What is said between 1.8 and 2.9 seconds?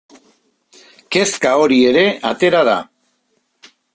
ere atera da.